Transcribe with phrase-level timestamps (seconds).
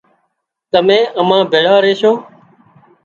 [0.71, 2.11] تمين امان ڀيۯا ريشو